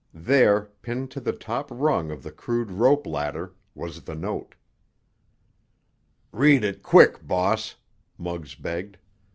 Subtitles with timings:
[0.15, 4.55] There, pinned to the top rung of the crude rope ladder, was the note.
[6.31, 7.75] "Read it, quick, boss!"
[8.17, 8.97] Muggs begged.